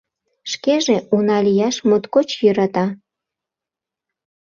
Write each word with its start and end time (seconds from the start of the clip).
Шкеже 0.51 0.95
уна 1.15 1.37
лияш 1.47 1.75
моткоч 1.89 2.29
йӧрата. 2.43 2.85